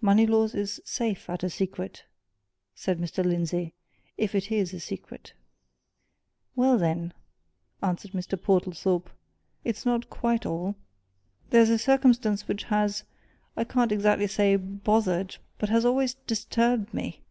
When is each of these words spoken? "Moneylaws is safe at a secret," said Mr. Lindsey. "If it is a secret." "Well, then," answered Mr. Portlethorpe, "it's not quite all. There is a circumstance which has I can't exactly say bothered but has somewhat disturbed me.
"Moneylaws 0.00 0.56
is 0.56 0.80
safe 0.84 1.30
at 1.30 1.44
a 1.44 1.48
secret," 1.48 2.02
said 2.74 2.98
Mr. 2.98 3.24
Lindsey. 3.24 3.74
"If 4.18 4.34
it 4.34 4.50
is 4.50 4.74
a 4.74 4.80
secret." 4.80 5.34
"Well, 6.56 6.76
then," 6.76 7.12
answered 7.80 8.10
Mr. 8.10 8.36
Portlethorpe, 8.36 9.08
"it's 9.62 9.86
not 9.86 10.10
quite 10.10 10.44
all. 10.44 10.74
There 11.50 11.62
is 11.62 11.70
a 11.70 11.78
circumstance 11.78 12.48
which 12.48 12.64
has 12.74 13.04
I 13.56 13.62
can't 13.62 13.92
exactly 13.92 14.26
say 14.26 14.56
bothered 14.56 15.36
but 15.60 15.68
has 15.68 15.84
somewhat 15.84 16.16
disturbed 16.26 16.92
me. 16.92 17.22